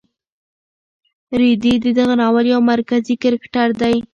[1.39, 3.95] رېدی د دغه ناول یو مرکزي کرکټر دی.